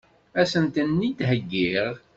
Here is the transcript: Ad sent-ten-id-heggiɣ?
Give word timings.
Ad 0.39 0.47
sent-ten-id-heggiɣ? 0.51 1.93